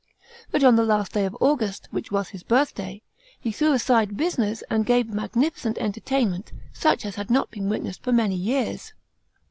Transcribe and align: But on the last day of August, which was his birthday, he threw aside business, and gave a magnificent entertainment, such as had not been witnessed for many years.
But 0.49 0.63
on 0.63 0.77
the 0.77 0.83
last 0.83 1.11
day 1.13 1.25
of 1.25 1.37
August, 1.39 1.87
which 1.91 2.11
was 2.11 2.29
his 2.29 2.41
birthday, 2.41 3.03
he 3.39 3.51
threw 3.51 3.71
aside 3.71 4.17
business, 4.17 4.63
and 4.67 4.83
gave 4.83 5.11
a 5.11 5.13
magnificent 5.13 5.77
entertainment, 5.77 6.51
such 6.73 7.05
as 7.05 7.17
had 7.17 7.29
not 7.29 7.51
been 7.51 7.69
witnessed 7.69 8.01
for 8.01 8.11
many 8.11 8.35
years. 8.35 8.93